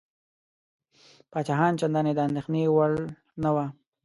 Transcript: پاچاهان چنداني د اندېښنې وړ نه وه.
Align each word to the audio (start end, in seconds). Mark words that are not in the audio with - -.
پاچاهان 1.31 1.73
چنداني 1.79 2.11
د 2.15 2.19
اندېښنې 2.27 2.63
وړ 2.75 2.91
نه 3.43 3.49
وه. 3.55 3.65